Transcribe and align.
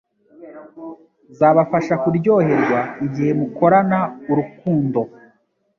zabafasha 1.37 1.93
kuryoherwa 2.03 2.79
igihe 3.05 3.31
mukorana 3.39 3.99
urukundo 4.31 5.01